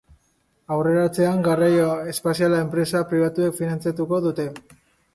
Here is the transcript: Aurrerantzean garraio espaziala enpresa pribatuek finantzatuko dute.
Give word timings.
Aurrerantzean 0.75 1.43
garraio 1.49 1.85
espaziala 2.15 2.65
enpresa 2.65 3.05
pribatuek 3.13 3.63
finantzatuko 3.63 4.25
dute. 4.29 4.53